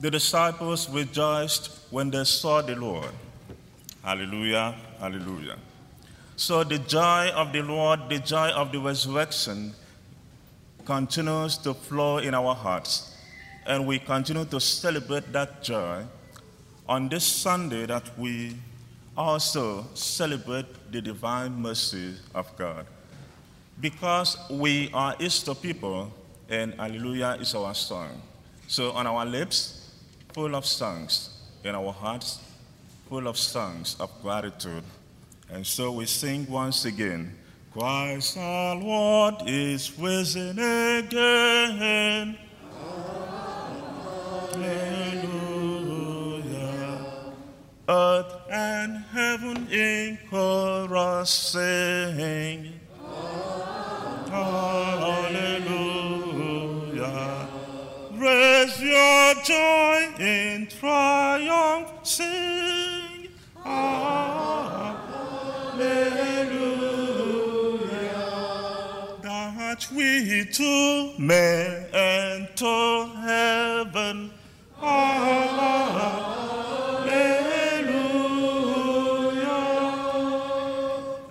The 0.00 0.10
disciples 0.10 0.88
rejoiced 0.88 1.70
when 1.90 2.10
they 2.10 2.24
saw 2.24 2.62
the 2.62 2.76
Lord. 2.76 3.10
Hallelujah, 4.04 4.76
hallelujah. 5.00 5.56
So 6.36 6.62
the 6.62 6.78
joy 6.78 7.30
of 7.34 7.52
the 7.52 7.62
Lord, 7.62 8.08
the 8.08 8.20
joy 8.20 8.50
of 8.50 8.70
the 8.70 8.78
resurrection, 8.78 9.72
continues 10.84 11.58
to 11.58 11.74
flow 11.74 12.18
in 12.18 12.32
our 12.32 12.54
hearts. 12.54 13.16
And 13.66 13.86
we 13.86 13.98
continue 13.98 14.44
to 14.44 14.60
celebrate 14.60 15.32
that 15.32 15.62
joy 15.64 16.04
on 16.88 17.08
this 17.08 17.24
Sunday 17.24 17.84
that 17.86 18.16
we 18.16 18.56
also 19.16 19.84
celebrate 19.94 20.92
the 20.92 21.02
divine 21.02 21.60
mercy 21.60 22.14
of 22.34 22.56
God. 22.56 22.86
Because 23.80 24.38
we 24.48 24.90
are 24.94 25.16
Easter 25.18 25.54
people, 25.54 26.12
and 26.48 26.72
Hallelujah 26.74 27.36
is 27.40 27.54
our 27.54 27.74
song. 27.74 28.22
So 28.68 28.92
on 28.92 29.06
our 29.06 29.26
lips, 29.26 29.77
full 30.38 30.54
of 30.54 30.64
songs, 30.64 31.30
in 31.64 31.74
our 31.74 31.92
hearts, 31.92 32.38
full 33.08 33.26
of 33.26 33.36
songs 33.36 33.96
of 33.98 34.08
gratitude. 34.22 34.84
And 35.50 35.66
so 35.66 35.90
we 35.90 36.06
sing 36.06 36.46
once 36.48 36.84
again 36.84 37.34
Christ 37.72 38.38
our 38.38 38.76
Lord 38.76 39.34
is 39.46 39.98
risen 39.98 40.56
again. 40.60 42.38
Hallelujah. 44.52 45.34
Earth 47.88 48.32
and 48.48 49.04
heaven 49.10 49.66
in 49.72 50.20
chorus 50.30 51.30
sing. 51.30 52.77
Raise 58.18 58.80
your 58.80 59.34
joy 59.44 60.08
in 60.18 60.66
triumph, 60.66 61.88
sing. 62.02 63.28
Hallelujah. 63.62 64.98
That 69.22 69.86
we 69.94 70.44
too 70.46 71.12
may 71.16 71.86
enter 71.92 73.06
heaven. 73.20 74.32
Hallelujah. 74.80 75.68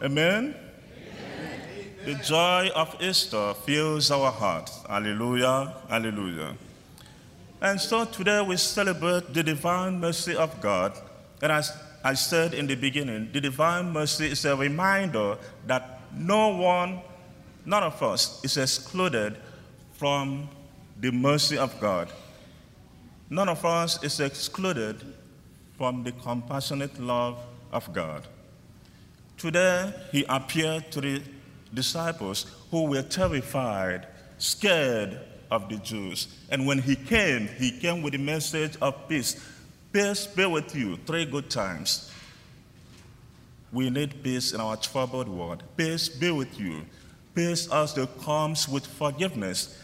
Amen. 0.03 0.55
The 2.05 2.13
joy 2.23 2.69
of 2.73 2.95
Easter 3.01 3.53
fills 3.65 4.09
our 4.09 4.31
hearts. 4.31 4.79
Hallelujah, 4.87 5.73
hallelujah. 5.89 6.55
And 7.59 7.81
so 7.81 8.05
today 8.05 8.41
we 8.41 8.55
celebrate 8.57 9.33
the 9.33 9.41
divine 9.41 9.99
mercy 9.99 10.35
of 10.35 10.61
God. 10.61 10.93
And 11.41 11.51
as 11.51 11.73
I 12.03 12.13
said 12.13 12.53
in 12.53 12.67
the 12.67 12.75
beginning, 12.75 13.29
the 13.33 13.41
divine 13.41 13.91
mercy 13.91 14.27
is 14.27 14.45
a 14.45 14.55
reminder 14.55 15.37
that 15.65 16.01
no 16.13 16.49
one, 16.55 17.01
none 17.65 17.83
of 17.83 18.01
us, 18.03 18.43
is 18.43 18.57
excluded 18.57 19.37
from 19.93 20.49
the 20.99 21.11
mercy 21.11 21.57
of 21.57 21.79
God. 21.79 22.09
None 23.29 23.49
of 23.49 23.65
us 23.65 24.01
is 24.03 24.19
excluded 24.19 25.01
from 25.77 26.03
the 26.03 26.11
compassionate 26.11 26.99
love 26.99 27.39
of 27.71 27.91
God. 27.91 28.27
Today, 29.37 29.93
he 30.11 30.25
appeared 30.29 30.91
to 30.91 31.01
the 31.01 31.21
disciples 31.73 32.45
who 32.71 32.85
were 32.85 33.01
terrified, 33.01 34.07
scared 34.37 35.19
of 35.51 35.69
the 35.69 35.77
Jews. 35.77 36.27
And 36.49 36.65
when 36.65 36.79
he 36.79 36.95
came, 36.95 37.47
he 37.47 37.71
came 37.71 38.01
with 38.01 38.13
the 38.13 38.19
message 38.19 38.77
of 38.81 39.07
peace. 39.07 39.35
Peace 39.91 40.27
be 40.27 40.45
with 40.45 40.75
you. 40.75 40.97
Three 41.05 41.25
good 41.25 41.49
times. 41.49 42.11
We 43.71 43.89
need 43.89 44.23
peace 44.23 44.53
in 44.53 44.61
our 44.61 44.77
troubled 44.77 45.27
world. 45.27 45.63
Peace 45.75 46.09
be 46.09 46.31
with 46.31 46.59
you. 46.59 46.85
Peace 47.35 47.67
also 47.69 48.05
comes 48.05 48.67
with 48.67 48.85
forgiveness. 48.85 49.77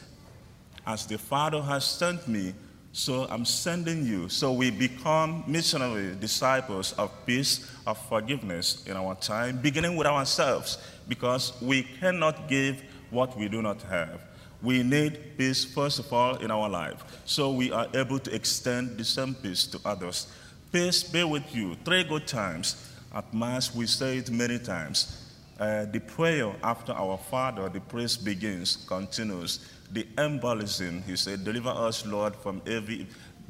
As 0.85 1.05
the 1.05 1.17
Father 1.17 1.61
has 1.61 1.85
sent 1.85 2.27
me, 2.27 2.53
so 2.91 3.25
I'm 3.29 3.43
sending 3.43 4.05
you. 4.05 4.29
So 4.29 4.53
we 4.53 4.69
become 4.69 5.43
missionary 5.47 6.15
disciples 6.15 6.93
of 6.93 7.11
peace, 7.25 7.69
of 7.87 7.97
forgiveness 8.07 8.85
in 8.85 8.95
our 8.95 9.15
time, 9.15 9.57
beginning 9.57 9.95
with 9.95 10.07
ourselves, 10.07 10.77
because 11.07 11.53
we 11.61 11.83
cannot 11.83 12.47
give 12.47 12.83
what 13.09 13.37
we 13.37 13.47
do 13.47 13.61
not 13.61 13.81
have. 13.83 14.21
We 14.63 14.81
need 14.81 15.37
peace, 15.37 15.65
first 15.65 15.99
of 15.99 16.11
all, 16.13 16.37
in 16.37 16.49
our 16.49 16.69
life, 16.69 17.03
so 17.25 17.51
we 17.51 17.69
are 17.71 17.87
able 17.93 18.17
to 18.19 18.33
extend 18.33 18.97
the 18.97 19.03
same 19.03 19.35
peace 19.35 19.65
to 19.67 19.79
others. 19.83 20.27
Peace 20.71 21.03
be 21.03 21.25
with 21.25 21.53
you. 21.53 21.75
Three 21.83 22.05
good 22.05 22.25
times. 22.25 22.91
At 23.13 23.31
Mass, 23.33 23.75
we 23.75 23.85
say 23.85 24.17
it 24.19 24.31
many 24.31 24.57
times. 24.57 25.19
Uh, 25.59 25.85
the 25.85 25.99
prayer 25.99 26.51
after 26.63 26.93
our 26.93 27.17
Father, 27.17 27.69
the 27.69 27.81
praise 27.81 28.17
begins, 28.17 28.85
continues. 28.87 29.59
The 29.91 30.07
embolism, 30.17 31.03
he 31.03 31.15
said, 31.15 31.43
Deliver 31.43 31.69
us, 31.69 32.05
Lord, 32.05 32.35
from 32.35 32.61
every. 32.65 33.07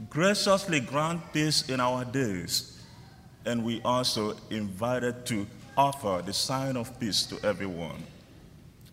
Graciously 0.09 0.79
grant 0.79 1.21
peace 1.31 1.69
in 1.69 1.79
our 1.79 2.03
days. 2.03 2.83
And 3.45 3.63
we 3.63 3.81
also 3.85 4.35
invited 4.49 5.25
to 5.27 5.45
offer 5.77 6.21
the 6.25 6.33
sign 6.33 6.75
of 6.75 6.99
peace 6.99 7.23
to 7.27 7.37
everyone. 7.45 8.03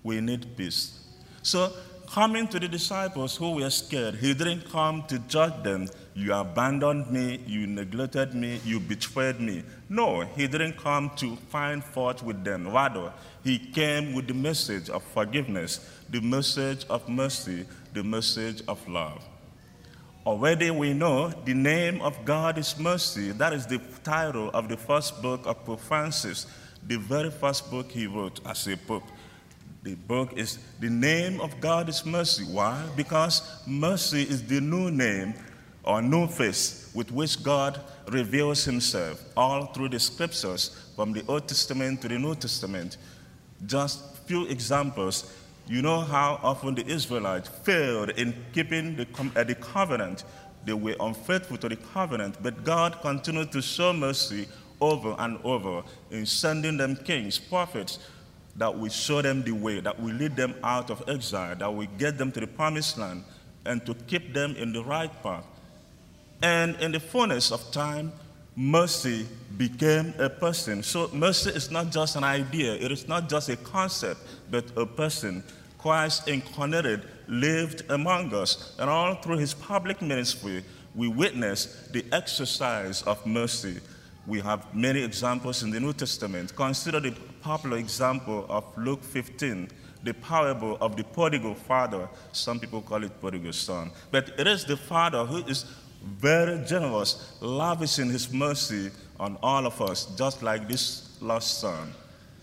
We 0.02 0.20
need 0.20 0.56
peace. 0.56 0.98
So, 1.42 1.72
coming 2.12 2.48
to 2.48 2.58
the 2.58 2.66
disciples 2.66 3.36
who 3.36 3.52
were 3.52 3.70
scared, 3.70 4.16
he 4.16 4.34
didn't 4.34 4.68
come 4.68 5.04
to 5.04 5.18
judge 5.20 5.62
them. 5.62 5.88
You 6.14 6.34
abandoned 6.34 7.08
me, 7.08 7.40
you 7.46 7.68
neglected 7.68 8.34
me, 8.34 8.60
you 8.64 8.80
betrayed 8.80 9.38
me. 9.38 9.62
No, 9.88 10.22
he 10.22 10.48
didn't 10.48 10.76
come 10.76 11.12
to 11.16 11.36
find 11.36 11.84
fault 11.84 12.22
with 12.22 12.42
them. 12.42 12.66
Rather, 12.66 13.12
he 13.44 13.58
came 13.58 14.12
with 14.12 14.26
the 14.26 14.34
message 14.34 14.90
of 14.90 15.04
forgiveness, 15.04 15.88
the 16.08 16.20
message 16.20 16.84
of 16.90 17.08
mercy, 17.08 17.64
the 17.94 18.02
message 18.02 18.62
of 18.66 18.86
love. 18.88 19.24
Already 20.26 20.70
we 20.72 20.92
know 20.92 21.28
the 21.28 21.54
name 21.54 22.02
of 22.02 22.24
God 22.24 22.58
is 22.58 22.76
mercy. 22.78 23.30
That 23.30 23.52
is 23.52 23.66
the 23.66 23.80
title 24.02 24.50
of 24.50 24.68
the 24.68 24.76
first 24.76 25.22
book 25.22 25.46
of 25.46 25.64
Pope 25.64 25.80
Francis, 25.80 26.46
the 26.86 26.96
very 26.96 27.30
first 27.30 27.70
book 27.70 27.90
he 27.90 28.08
wrote 28.08 28.40
as 28.44 28.66
a 28.66 28.76
pope. 28.76 29.04
The 29.82 29.94
book 29.94 30.34
is 30.36 30.58
The 30.78 30.90
Name 30.90 31.40
of 31.40 31.58
God 31.58 31.88
is 31.88 32.04
Mercy. 32.04 32.44
Why? 32.44 32.86
Because 32.96 33.62
mercy 33.66 34.22
is 34.22 34.46
the 34.46 34.60
new 34.60 34.90
name 34.90 35.32
or 35.82 36.02
new 36.02 36.26
face 36.26 36.90
with 36.94 37.10
which 37.10 37.42
God 37.42 37.80
reveals 38.08 38.62
himself 38.64 39.24
all 39.34 39.66
through 39.66 39.88
the 39.88 39.98
scriptures 39.98 40.76
from 40.94 41.14
the 41.14 41.24
Old 41.26 41.48
Testament 41.48 42.02
to 42.02 42.08
the 42.08 42.18
New 42.18 42.34
Testament. 42.34 42.98
Just 43.64 44.18
few 44.26 44.46
examples. 44.48 45.32
You 45.66 45.80
know 45.80 46.00
how 46.00 46.38
often 46.42 46.74
the 46.74 46.86
Israelites 46.86 47.48
failed 47.48 48.10
in 48.10 48.34
keeping 48.52 48.96
the, 48.96 49.06
uh, 49.34 49.44
the 49.44 49.54
covenant. 49.54 50.24
They 50.66 50.74
were 50.74 50.96
unfaithful 51.00 51.56
to 51.56 51.70
the 51.70 51.76
covenant, 51.76 52.36
but 52.42 52.64
God 52.64 53.00
continued 53.00 53.50
to 53.52 53.62
show 53.62 53.94
mercy 53.94 54.46
over 54.78 55.14
and 55.18 55.38
over 55.42 55.82
in 56.10 56.26
sending 56.26 56.76
them 56.76 56.96
kings, 56.96 57.38
prophets, 57.38 57.98
that 58.60 58.78
we 58.78 58.90
show 58.90 59.22
them 59.22 59.42
the 59.42 59.52
way, 59.52 59.80
that 59.80 59.98
we 59.98 60.12
lead 60.12 60.36
them 60.36 60.54
out 60.62 60.90
of 60.90 61.02
exile, 61.08 61.56
that 61.56 61.72
we 61.72 61.86
get 61.96 62.18
them 62.18 62.30
to 62.30 62.40
the 62.40 62.46
promised 62.46 62.98
land, 62.98 63.24
and 63.64 63.86
to 63.86 63.94
keep 64.06 64.34
them 64.34 64.54
in 64.54 64.70
the 64.70 64.84
right 64.84 65.10
path. 65.22 65.46
And 66.42 66.76
in 66.76 66.92
the 66.92 67.00
fullness 67.00 67.52
of 67.52 67.72
time, 67.72 68.12
mercy 68.54 69.26
became 69.56 70.12
a 70.18 70.28
person. 70.28 70.82
So 70.82 71.08
mercy 71.14 71.48
is 71.52 71.70
not 71.70 71.90
just 71.90 72.16
an 72.16 72.24
idea, 72.24 72.74
it 72.74 72.92
is 72.92 73.08
not 73.08 73.30
just 73.30 73.48
a 73.48 73.56
concept, 73.56 74.20
but 74.50 74.66
a 74.76 74.84
person. 74.84 75.42
Christ 75.78 76.28
incarnated 76.28 77.04
lived 77.28 77.90
among 77.90 78.34
us, 78.34 78.76
and 78.78 78.90
all 78.90 79.14
through 79.14 79.38
his 79.38 79.54
public 79.54 80.02
ministry, 80.02 80.62
we 80.94 81.08
witness 81.08 81.88
the 81.92 82.04
exercise 82.12 83.00
of 83.04 83.24
mercy. 83.24 83.80
We 84.30 84.38
have 84.42 84.72
many 84.72 85.02
examples 85.02 85.64
in 85.64 85.72
the 85.72 85.80
New 85.80 85.92
Testament. 85.92 86.54
Consider 86.54 87.00
the 87.00 87.10
popular 87.42 87.78
example 87.78 88.46
of 88.48 88.64
Luke 88.78 89.02
15, 89.02 89.68
the 90.04 90.14
parable 90.14 90.78
of 90.80 90.94
the 90.94 91.02
prodigal 91.02 91.56
father. 91.56 92.08
Some 92.30 92.60
people 92.60 92.80
call 92.80 93.02
it 93.02 93.20
prodigal 93.20 93.52
son. 93.52 93.90
But 94.12 94.30
it 94.38 94.46
is 94.46 94.64
the 94.64 94.76
father 94.76 95.24
who 95.24 95.38
is 95.48 95.64
very 96.04 96.64
generous, 96.64 97.38
lavishing 97.40 98.08
his 98.08 98.32
mercy 98.32 98.92
on 99.18 99.36
all 99.42 99.66
of 99.66 99.82
us, 99.82 100.06
just 100.16 100.44
like 100.44 100.68
this 100.68 101.18
lost 101.20 101.58
son. 101.58 101.92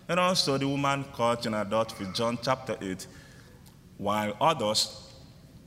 And 0.10 0.20
also 0.20 0.58
the 0.58 0.68
woman 0.68 1.06
caught 1.14 1.46
in 1.46 1.54
adultery, 1.54 2.08
John 2.14 2.38
chapter 2.42 2.76
8, 2.82 3.08
while 3.98 4.36
others, 4.42 5.10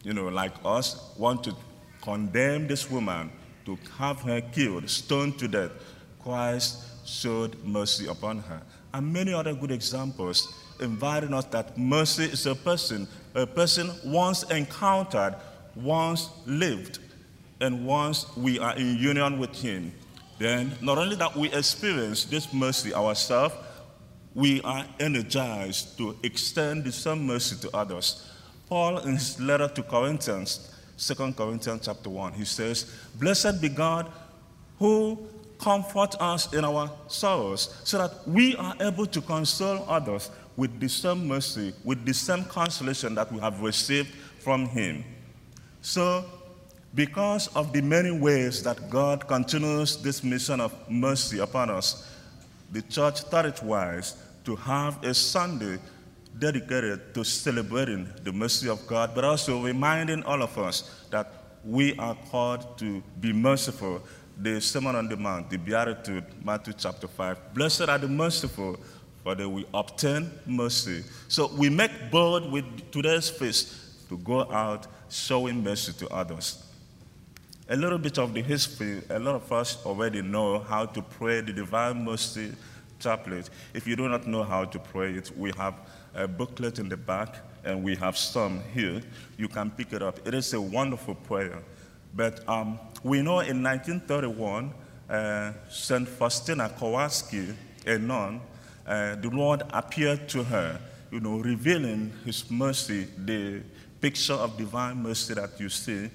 you 0.03 0.13
know, 0.13 0.29
like 0.29 0.53
us, 0.67 1.15
want 1.17 1.45
to 1.45 1.57
condemn 2.03 2.69
this 2.69 2.91
woman 2.91 3.33
to 3.65 3.79
have 3.97 4.21
her 4.21 4.43
killed, 4.43 4.91
stoned 4.91 5.39
to 5.39 5.49
death. 5.49 5.71
Christ 6.23 6.85
showed 7.07 7.63
mercy 7.65 8.07
upon 8.07 8.39
her. 8.41 8.63
And 8.93 9.13
many 9.13 9.33
other 9.33 9.55
good 9.55 9.71
examples 9.71 10.53
inviting 10.81 11.35
us 11.35 11.45
that 11.47 11.77
mercy 11.79 12.25
is 12.25 12.47
a 12.47 12.55
person, 12.55 13.07
a 13.35 13.47
person 13.47 13.91
once 14.05 14.43
encountered, 14.45 15.37
once 15.75 16.29
lived. 16.47 16.99
And 17.61 17.87
once 17.87 18.27
we 18.37 18.59
are 18.59 18.77
in 18.77 18.97
union 18.97 19.39
with 19.39 19.55
Him, 19.55 19.93
then 20.39 20.73
not 20.81 20.99
only 20.99 21.17
that 21.17 21.37
we 21.37 21.53
experience 21.53 22.25
this 22.25 22.53
mercy 22.53 22.95
ourselves, 22.95 23.55
we 24.35 24.63
are 24.63 24.87
energized 24.99 25.99
to 25.99 26.17
extend 26.23 26.85
the 26.85 26.93
same 26.93 27.27
mercy 27.27 27.57
to 27.57 27.77
others. 27.77 28.27
Paul, 28.69 28.99
in 29.01 29.15
his 29.15 29.41
letter 29.41 29.69
to 29.69 29.83
Corinthians, 29.83 30.73
2 30.97 31.33
Corinthians 31.33 31.85
chapter 31.85 32.09
1, 32.09 32.35
he 32.35 32.45
says, 32.45 32.85
Blessed 33.17 33.61
be 33.61 33.69
God 33.69 34.11
who 34.79 35.19
comforts 35.61 36.17
us 36.19 36.53
in 36.53 36.65
our 36.65 36.91
sorrows, 37.07 37.81
so 37.85 37.99
that 37.99 38.27
we 38.27 38.57
are 38.57 38.75
able 38.81 39.07
to 39.07 39.21
console 39.21 39.85
others 39.89 40.31
with 40.57 40.81
the 40.81 40.89
same 40.89 41.29
mercy, 41.29 41.73
with 41.85 42.05
the 42.05 42.15
same 42.15 42.45
consolation 42.45 43.15
that 43.15 43.31
we 43.33 43.39
have 43.41 43.61
received 43.61 44.09
from 44.41 44.67
Him. 44.67 45.05
So, 45.83 46.25
because 46.95 47.49
of 47.49 47.73
the 47.73 47.81
many 47.81 48.11
ways 48.11 48.63
that 48.65 48.91
God 48.91 49.29
continues 49.29 49.97
this 50.03 50.25
mission 50.25 50.61
of 50.61 50.75
mercy 50.91 51.39
upon 51.39 51.71
us, 51.71 52.11
the 52.73 52.83
church 52.83 53.21
thought 53.21 53.47
it 53.47 53.63
wise 53.63 54.17
to 54.45 54.57
have 54.57 55.03
a 55.05 55.15
Sunday 55.15 55.79
dedicated 56.39 57.15
to 57.15 57.25
celebrating 57.25 58.09
the 58.25 58.33
mercy 58.33 58.69
of 58.69 58.85
God, 58.87 59.13
but 59.15 59.25
also 59.25 59.63
reminding 59.63 60.23
all 60.25 60.43
of 60.43 60.57
us 60.59 61.05
that 61.11 61.33
we 61.65 61.95
are 61.97 62.17
called 62.31 62.79
to 62.79 63.03
be 63.21 63.33
merciful. 63.33 64.03
The 64.43 64.59
Sermon 64.59 64.97
on 64.97 65.07
the 65.07 65.19
Mount, 65.19 65.51
the 65.51 65.59
Beatitude, 65.59 66.25
Matthew 66.43 66.73
chapter 66.73 67.07
5. 67.07 67.53
Blessed 67.53 67.83
are 67.91 67.99
the 67.99 68.09
merciful, 68.09 68.81
for 69.23 69.35
they 69.35 69.45
will 69.45 69.67
obtain 69.75 70.31
mercy. 70.47 71.05
So 71.29 71.49
we 71.59 71.69
make 71.69 72.11
bold 72.11 72.51
with 72.51 72.91
today's 72.91 73.29
feast 73.29 74.09
to 74.09 74.17
go 74.17 74.51
out 74.51 74.87
showing 75.11 75.63
mercy 75.63 75.93
to 75.93 76.09
others. 76.09 76.65
A 77.69 77.77
little 77.77 77.99
bit 77.99 78.17
of 78.19 78.33
the 78.33 78.41
history, 78.41 79.03
a 79.11 79.19
lot 79.19 79.35
of 79.35 79.53
us 79.53 79.85
already 79.85 80.23
know 80.23 80.61
how 80.61 80.87
to 80.87 81.03
pray 81.03 81.43
the 81.43 81.53
Divine 81.53 82.03
Mercy 82.03 82.53
Chaplet. 82.99 83.51
If 83.75 83.87
you 83.87 83.95
do 83.95 84.09
not 84.09 84.27
know 84.27 84.43
how 84.43 84.65
to 84.65 84.79
pray 84.79 85.13
it, 85.13 85.31
we 85.37 85.53
have 85.59 85.75
a 86.15 86.27
booklet 86.27 86.79
in 86.79 86.89
the 86.89 86.97
back 86.97 87.37
and 87.63 87.85
we 87.85 87.95
have 87.97 88.17
some 88.17 88.63
here. 88.73 89.03
You 89.37 89.49
can 89.49 89.71
pick 89.71 89.93
it 89.93 90.03
up. 90.03 90.27
It 90.27 90.33
is 90.33 90.55
a 90.55 90.61
wonderful 90.63 91.15
prayer. 91.15 91.59
But 92.15 92.49
um, 92.49 92.79
we 93.03 93.23
know 93.23 93.41
in 93.41 93.63
1931, 93.63 94.73
uh, 95.09 95.53
St. 95.69 96.09
Faustina 96.09 96.69
Kowalski, 96.69 97.55
a 97.87 97.99
nun, 97.99 98.41
uh, 98.87 99.15
the 99.17 99.31
Lord 99.31 99.63
appeared 99.71 100.29
to 100.31 100.43
her, 100.45 100.81
you 101.11 101.21
know, 101.21 101.39
revealing 101.39 102.13
his 102.25 102.51
mercy, 102.51 103.07
the 103.17 103.63
picture 104.01 104.35
of 104.35 104.57
divine 104.57 105.03
mercy 105.03 105.35
that 105.35 105.59
you 105.59 105.69
see, 105.69 106.11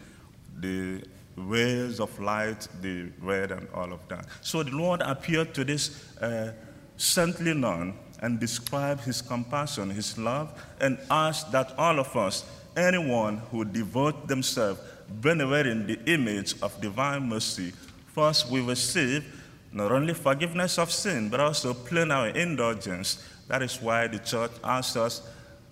the 0.60 1.02
rays 1.36 2.00
of 2.00 2.18
light, 2.20 2.68
the 2.82 3.10
red, 3.22 3.52
and 3.52 3.68
all 3.74 3.92
of 3.92 4.08
that. 4.08 4.26
So 4.42 4.64
the 4.64 4.72
Lord 4.72 5.02
appeared 5.02 5.54
to 5.56 5.64
this 5.64 6.04
uh, 6.22 6.54
saintly 6.98 7.54
nun 7.54 7.94
and 8.22 8.40
described 8.40 9.02
his 9.02 9.22
compassion, 9.22 9.90
his 9.90 10.18
love, 10.18 10.62
and 10.80 10.98
asked 11.12 11.52
that 11.52 11.78
all 11.78 12.00
of 12.00 12.16
us, 12.16 12.46
anyone 12.78 13.38
who 13.52 13.66
devote 13.66 14.28
themselves 14.28 14.80
venerating 15.10 15.86
the 15.86 16.00
image 16.06 16.56
of 16.62 16.80
divine 16.82 17.28
mercy, 17.28 17.72
first 18.14 18.50
we 18.50 18.62
receive 18.62 19.24
not 19.72 19.92
only 19.92 20.14
forgiveness 20.14 20.78
of 20.78 20.92
sin, 20.92 21.30
but 21.30 21.40
also 21.40 21.74
plenary 21.74 22.40
indulgence. 22.40 23.28
That 23.48 23.62
is 23.62 23.82
why 23.82 24.08
the 24.08 24.20
church 24.20 24.52
asked 24.64 24.98
us 24.98 25.22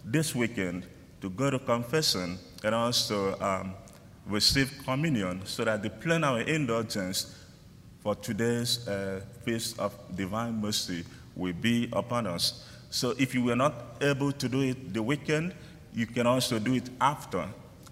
this 0.03 0.35
weekend 0.35 0.85
to 1.21 1.29
go 1.29 1.49
to 1.49 1.57
confession 1.57 2.37
and 2.63 2.75
also 2.75 3.39
um, 3.39 3.73
receive 4.27 4.71
communion 4.83 5.41
so 5.45 5.63
that 5.63 5.81
the 5.81 5.89
plenary 5.89 6.53
indulgence 6.53 7.35
for 8.01 8.15
today's 8.15 8.85
uh, 8.87 9.21
feast 9.45 9.79
of 9.79 9.93
divine 10.13 10.59
mercy 10.61 11.05
will 11.35 11.53
be 11.53 11.89
upon 11.93 12.27
us. 12.27 12.67
So 12.89 13.15
if 13.17 13.33
you 13.33 13.43
were 13.43 13.55
not 13.55 13.73
able 14.01 14.31
to 14.33 14.49
do 14.49 14.61
it 14.61 14.93
the 14.93 15.01
weekend, 15.01 15.53
you 15.93 16.05
can 16.05 16.27
also 16.27 16.59
do 16.59 16.73
it 16.75 16.89
after, 16.99 17.47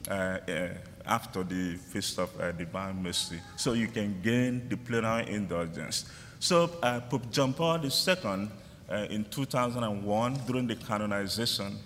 uh, 0.09 0.13
uh, 0.13 0.67
after 1.05 1.43
the 1.43 1.75
feast 1.75 2.19
of 2.19 2.29
uh, 2.39 2.51
divine 2.51 3.01
mercy. 3.01 3.39
So 3.55 3.73
you 3.73 3.87
can 3.87 4.21
gain 4.21 4.67
the 4.69 4.77
plenary 4.77 5.29
indulgence. 5.29 6.05
So 6.39 6.69
uh, 6.81 6.99
Pope 7.01 7.31
John 7.31 7.53
Paul 7.53 7.85
II, 7.85 8.49
uh, 8.89 9.07
in 9.09 9.25
2001, 9.25 10.33
during 10.47 10.67
the 10.67 10.75
canonization, 10.75 11.77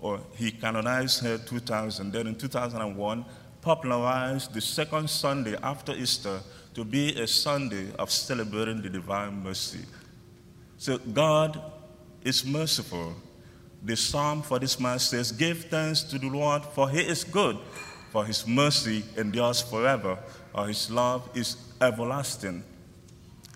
or 0.00 0.20
he 0.36 0.50
canonized 0.50 1.22
her 1.24 1.38
2000, 1.38 2.12
then 2.12 2.26
in 2.26 2.34
2001, 2.34 3.24
popularized 3.60 4.52
the 4.52 4.60
second 4.60 5.08
Sunday 5.08 5.56
after 5.62 5.92
Easter 5.92 6.40
to 6.74 6.84
be 6.84 7.14
a 7.20 7.26
Sunday 7.26 7.92
of 7.98 8.10
celebrating 8.10 8.82
the 8.82 8.90
divine 8.90 9.42
mercy. 9.42 9.84
So 10.76 10.98
God 10.98 11.62
is 12.24 12.44
merciful. 12.44 13.14
The 13.84 13.96
psalm 13.96 14.42
for 14.42 14.58
this 14.58 14.78
man 14.78 14.98
says, 14.98 15.32
Give 15.32 15.64
thanks 15.64 16.02
to 16.04 16.18
the 16.18 16.28
Lord, 16.28 16.64
for 16.64 16.88
he 16.88 17.00
is 17.00 17.24
good, 17.24 17.58
for 18.12 18.26
his 18.26 18.46
mercy 18.46 19.02
endures 19.16 19.62
forever, 19.62 20.18
or 20.54 20.68
his 20.68 20.90
love 20.90 21.26
is 21.34 21.56
everlasting. 21.80 22.62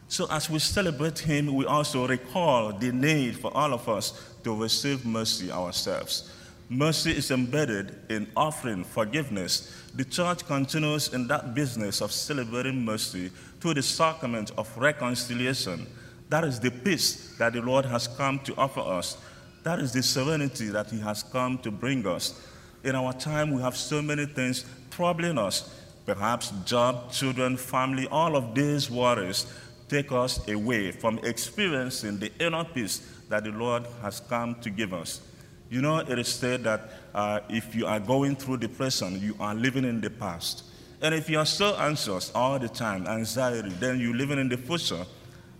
So 0.08 0.26
as 0.30 0.48
we 0.48 0.60
celebrate 0.60 1.18
him, 1.18 1.54
we 1.54 1.66
also 1.66 2.08
recall 2.08 2.72
the 2.72 2.90
need 2.90 3.38
for 3.38 3.54
all 3.54 3.74
of 3.74 3.86
us 3.86 4.34
to 4.44 4.54
receive 4.54 5.04
mercy 5.04 5.52
ourselves. 5.52 6.32
Mercy 6.70 7.10
is 7.10 7.30
embedded 7.30 7.96
in 8.08 8.26
offering 8.34 8.82
forgiveness. 8.82 9.70
The 9.94 10.04
church 10.06 10.46
continues 10.46 11.12
in 11.12 11.26
that 11.28 11.54
business 11.54 12.00
of 12.00 12.10
celebrating 12.10 12.82
mercy 12.82 13.30
through 13.60 13.74
the 13.74 13.82
sacrament 13.82 14.52
of 14.56 14.74
reconciliation. 14.78 15.86
That 16.30 16.44
is 16.44 16.58
the 16.58 16.70
peace 16.70 17.36
that 17.36 17.52
the 17.52 17.60
Lord 17.60 17.84
has 17.84 18.08
come 18.08 18.38
to 18.40 18.54
offer 18.56 18.80
us. 18.80 19.18
That 19.64 19.80
is 19.80 19.92
the 19.92 20.02
serenity 20.02 20.68
that 20.68 20.90
He 20.90 20.98
has 21.00 21.22
come 21.22 21.58
to 21.58 21.70
bring 21.70 22.06
us. 22.06 22.40
In 22.84 22.94
our 22.94 23.12
time, 23.12 23.52
we 23.52 23.62
have 23.62 23.76
so 23.76 24.00
many 24.00 24.26
things 24.26 24.64
troubling 24.90 25.38
us. 25.38 25.72
Perhaps 26.04 26.52
job, 26.64 27.10
children, 27.10 27.56
family, 27.56 28.06
all 28.08 28.36
of 28.36 28.54
these 28.54 28.90
worries 28.90 29.46
take 29.88 30.12
us 30.12 30.46
away 30.48 30.92
from 30.92 31.18
experiencing 31.18 32.18
the 32.18 32.32
inner 32.38 32.64
peace 32.64 32.98
that 33.28 33.44
the 33.44 33.50
Lord 33.50 33.84
has 34.02 34.20
come 34.20 34.54
to 34.60 34.70
give 34.70 34.92
us. 34.92 35.20
You 35.68 35.82
know, 35.82 35.98
it 35.98 36.18
is 36.18 36.28
said 36.28 36.64
that 36.64 36.90
uh, 37.14 37.40
if 37.48 37.74
you 37.74 37.86
are 37.86 37.98
going 37.98 38.36
through 38.36 38.58
depression, 38.58 39.20
you 39.20 39.36
are 39.40 39.54
living 39.54 39.84
in 39.84 40.00
the 40.00 40.10
past. 40.10 40.64
And 41.02 41.14
if 41.14 41.28
you 41.28 41.38
are 41.38 41.46
so 41.46 41.76
anxious 41.76 42.30
all 42.34 42.58
the 42.58 42.68
time, 42.68 43.06
anxiety, 43.06 43.70
then 43.80 44.00
you're 44.00 44.14
living 44.14 44.38
in 44.38 44.48
the 44.48 44.56
future. 44.56 45.04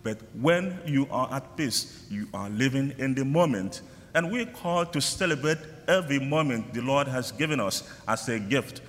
But 0.03 0.19
when 0.39 0.79
you 0.85 1.07
are 1.11 1.31
at 1.33 1.57
peace, 1.57 2.05
you 2.09 2.27
are 2.33 2.49
living 2.49 2.93
in 2.97 3.13
the 3.13 3.25
moment. 3.25 3.81
And 4.17 4.31
we're 4.31 4.47
called 4.47 4.93
to 4.93 4.99
celebrate 4.99 5.59
every 5.87 6.17
moment 6.17 6.73
the 6.73 6.81
Lord 6.81 7.07
has 7.07 7.31
given 7.31 7.59
us 7.59 7.83
as 8.07 8.27
a 8.27 8.39
gift. 8.39 8.81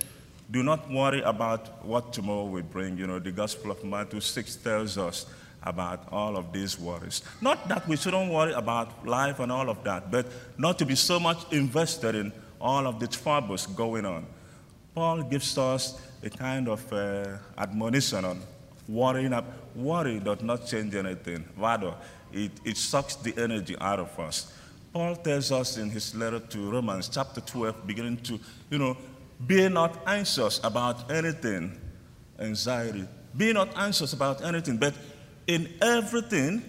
Do 0.49 0.63
not 0.63 0.89
worry 0.89 1.21
about 1.21 1.85
what 1.85 2.11
tomorrow 2.13 2.45
will 2.45 2.63
bring. 2.63 2.97
You 2.97 3.05
know, 3.05 3.19
the 3.19 3.31
Gospel 3.31 3.69
of 3.69 3.83
Matthew 3.83 4.21
6 4.21 4.55
tells 4.55 4.97
us 4.97 5.27
about 5.61 6.07
all 6.11 6.35
of 6.35 6.51
these 6.51 6.79
worries. 6.79 7.21
Not 7.41 7.67
that 7.67 7.87
we 7.87 7.95
shouldn't 7.95 8.33
worry 8.33 8.53
about 8.53 9.05
life 9.05 9.39
and 9.39 9.51
all 9.51 9.69
of 9.69 9.83
that, 9.83 10.09
but 10.09 10.25
not 10.57 10.79
to 10.79 10.85
be 10.87 10.95
so 10.95 11.19
much 11.19 11.37
invested 11.53 12.15
in 12.15 12.33
all 12.59 12.87
of 12.87 12.99
the 12.99 13.07
troubles 13.07 13.67
going 13.67 14.07
on. 14.07 14.25
Paul 14.95 15.21
gives 15.21 15.59
us 15.59 16.01
a 16.23 16.31
kind 16.31 16.67
of 16.67 16.91
uh, 16.91 17.37
admonition 17.55 18.25
on 18.25 18.41
worrying 18.87 19.33
up. 19.33 19.45
Worry 19.75 20.19
does 20.21 20.41
not 20.41 20.65
change 20.65 20.95
anything. 20.95 21.45
Rather, 21.55 21.93
it, 22.33 22.51
it 22.65 22.77
sucks 22.77 23.15
the 23.17 23.37
energy 23.37 23.75
out 23.79 23.99
of 23.99 24.19
us. 24.19 24.51
Paul 24.93 25.15
tells 25.17 25.51
us 25.51 25.77
in 25.77 25.89
his 25.89 26.15
letter 26.15 26.39
to 26.39 26.71
Romans, 26.71 27.09
chapter 27.09 27.41
12, 27.41 27.85
beginning 27.85 28.17
to, 28.17 28.39
you 28.69 28.79
know, 28.79 28.97
be 29.45 29.69
not 29.69 30.01
anxious 30.07 30.59
about 30.63 31.11
anything, 31.11 31.79
anxiety. 32.39 33.07
Be 33.37 33.53
not 33.53 33.69
anxious 33.77 34.13
about 34.13 34.43
anything, 34.43 34.77
but 34.77 34.93
in 35.47 35.69
everything, 35.81 36.63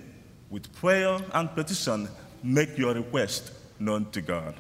with 0.51 0.73
prayer 0.75 1.19
and 1.33 1.55
petition, 1.55 2.09
make 2.43 2.77
your 2.77 2.95
request 2.95 3.53
known 3.79 4.11
to 4.11 4.21
God. 4.21 4.55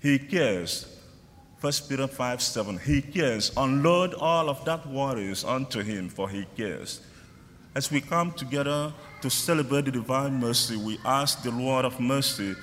He 0.00 0.18
cares. 0.18 0.86
1 1.60 1.72
Peter 1.88 2.06
5 2.06 2.42
7. 2.42 2.78
He 2.78 3.02
cares. 3.02 3.52
Unload 3.56 4.14
all 4.14 4.48
of 4.50 4.64
that 4.64 4.86
worries 4.86 5.44
unto 5.44 5.82
Him, 5.82 6.08
for 6.08 6.28
He 6.28 6.44
cares. 6.56 7.00
As 7.74 7.90
we 7.90 8.00
come 8.00 8.32
together 8.32 8.92
to 9.22 9.30
celebrate 9.30 9.86
the 9.86 9.92
divine 9.92 10.38
mercy, 10.38 10.76
we 10.76 10.98
ask 11.04 11.42
the 11.42 11.50
Lord 11.50 11.84
of 11.84 11.98
mercy 11.98 12.54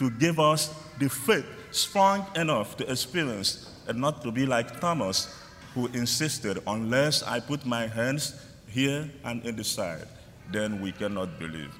to 0.00 0.10
give 0.10 0.40
us 0.40 0.74
the 0.98 1.08
faith 1.08 1.46
strong 1.70 2.26
enough 2.34 2.74
to 2.78 2.90
experience 2.90 3.70
and 3.86 4.00
not 4.00 4.22
to 4.22 4.32
be 4.32 4.46
like 4.46 4.80
Thomas, 4.80 5.38
who 5.74 5.88
insisted, 5.88 6.58
unless 6.66 7.22
I 7.22 7.38
put 7.38 7.66
my 7.66 7.86
hands 7.86 8.34
here 8.66 9.10
and 9.24 9.44
in 9.44 9.56
the 9.56 9.64
side 9.64 10.08
then 10.50 10.80
we 10.80 10.90
cannot 10.90 11.38
believe. 11.38 11.72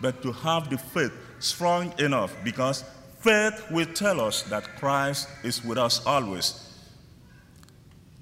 But 0.00 0.22
to 0.22 0.32
have 0.32 0.68
the 0.68 0.76
faith 0.76 1.12
strong 1.38 1.92
enough 1.98 2.32
because 2.44 2.84
faith 3.20 3.64
will 3.70 3.86
tell 3.86 4.20
us 4.20 4.42
that 4.44 4.76
Christ 4.76 5.28
is 5.42 5.64
with 5.64 5.78
us 5.78 6.04
always. 6.04 6.74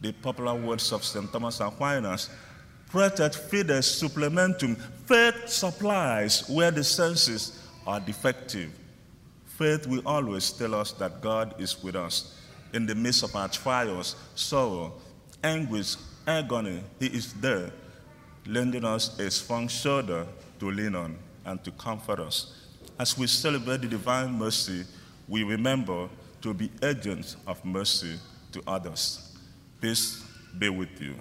The 0.00 0.12
popular 0.12 0.54
words 0.54 0.92
of 0.92 1.04
St. 1.04 1.30
Thomas 1.32 1.60
Aquinas, 1.60 2.30
Praestet 2.88 3.34
fides 3.34 4.00
supplementum, 4.00 4.76
faith 5.06 5.48
supplies 5.48 6.48
where 6.48 6.70
the 6.70 6.84
senses 6.84 7.60
are 7.84 7.98
defective. 7.98 8.70
Faith 9.58 9.86
will 9.86 10.02
always 10.04 10.50
tell 10.50 10.74
us 10.74 10.92
that 10.92 11.20
God 11.20 11.54
is 11.60 11.82
with 11.82 11.94
us 11.94 12.36
in 12.72 12.86
the 12.86 12.94
midst 12.94 13.22
of 13.22 13.36
our 13.36 13.48
trials, 13.48 14.16
sorrow, 14.34 14.94
anguish, 15.44 15.94
agony. 16.26 16.82
He 16.98 17.06
is 17.06 17.32
there, 17.34 17.70
lending 18.46 18.84
us 18.84 19.16
a 19.20 19.30
strong 19.30 19.68
shoulder 19.68 20.26
to 20.58 20.70
lean 20.70 20.96
on 20.96 21.16
and 21.44 21.62
to 21.62 21.70
comfort 21.72 22.18
us. 22.18 22.66
As 22.98 23.16
we 23.16 23.28
celebrate 23.28 23.82
the 23.82 23.86
divine 23.86 24.32
mercy, 24.32 24.84
we 25.28 25.44
remember 25.44 26.08
to 26.42 26.52
be 26.52 26.70
agents 26.82 27.36
of 27.46 27.64
mercy 27.64 28.18
to 28.52 28.62
others. 28.66 29.36
Peace 29.80 30.24
be 30.58 30.68
with 30.68 31.00
you. 31.00 31.14